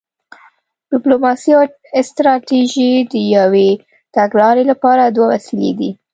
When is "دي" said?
5.79-5.89